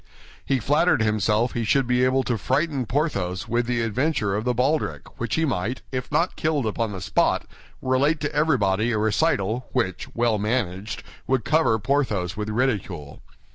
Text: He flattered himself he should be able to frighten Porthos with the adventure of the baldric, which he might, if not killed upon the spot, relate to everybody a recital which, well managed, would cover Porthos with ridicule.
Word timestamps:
He 0.43 0.57
flattered 0.59 1.03
himself 1.03 1.51
he 1.51 1.63
should 1.63 1.85
be 1.85 2.03
able 2.03 2.23
to 2.23 2.35
frighten 2.35 2.87
Porthos 2.87 3.47
with 3.47 3.67
the 3.67 3.83
adventure 3.83 4.33
of 4.33 4.45
the 4.45 4.55
baldric, 4.55 5.19
which 5.19 5.35
he 5.35 5.45
might, 5.45 5.83
if 5.91 6.11
not 6.11 6.35
killed 6.35 6.65
upon 6.65 6.91
the 6.91 6.99
spot, 7.01 7.45
relate 7.83 8.19
to 8.21 8.33
everybody 8.33 8.91
a 8.91 8.97
recital 8.97 9.67
which, 9.73 10.07
well 10.15 10.39
managed, 10.39 11.03
would 11.27 11.45
cover 11.45 11.77
Porthos 11.77 12.35
with 12.35 12.49
ridicule. 12.49 13.21